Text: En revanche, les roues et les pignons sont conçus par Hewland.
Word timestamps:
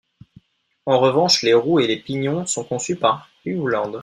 En 0.87 0.99
revanche, 0.99 1.43
les 1.43 1.53
roues 1.53 1.79
et 1.79 1.85
les 1.85 1.97
pignons 1.97 2.47
sont 2.47 2.63
conçus 2.63 2.95
par 2.95 3.29
Hewland. 3.45 3.99